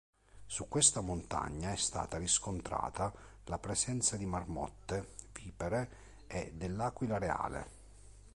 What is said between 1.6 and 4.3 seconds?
è stata riscontrata la presenza di